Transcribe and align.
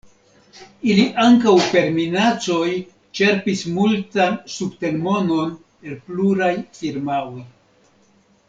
Ili 0.91 1.03
ankaŭ 1.23 1.53
per 1.73 1.91
minacoj 1.97 2.71
ĉerpis 3.19 3.61
multan 3.77 4.41
subten-monon 4.55 5.55
el 5.91 5.97
pluraj 6.09 6.53
firmaoj. 6.81 7.49